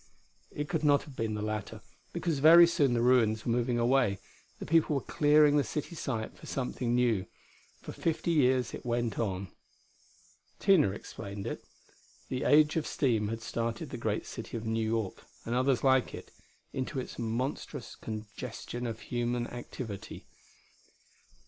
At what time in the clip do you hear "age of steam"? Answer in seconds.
12.45-13.27